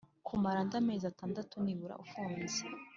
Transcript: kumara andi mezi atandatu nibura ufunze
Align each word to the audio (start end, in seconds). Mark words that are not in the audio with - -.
kumara 0.25 0.57
andi 0.63 0.77
mezi 0.87 1.05
atandatu 1.11 1.55
nibura 1.63 1.95
ufunze 2.03 2.61